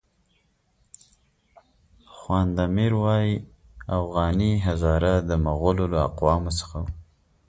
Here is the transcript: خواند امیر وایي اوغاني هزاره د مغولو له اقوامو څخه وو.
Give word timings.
خواند 2.17 2.57
امیر 2.67 2.93
وایي 3.01 3.33
اوغاني 3.97 4.51
هزاره 4.67 5.13
د 5.29 5.31
مغولو 5.45 5.85
له 5.93 5.99
اقوامو 6.09 6.51
څخه 6.59 6.77
وو. 6.83 6.91